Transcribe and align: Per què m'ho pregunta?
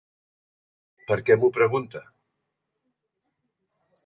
Per 1.11 1.17
què 1.27 1.37
m'ho 1.41 1.49
pregunta? 1.59 2.01